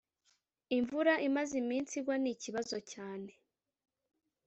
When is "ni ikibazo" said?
2.21-2.77